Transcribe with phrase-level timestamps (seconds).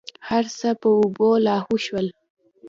[0.29, 2.07] هرڅه په اوبو لاهو سول.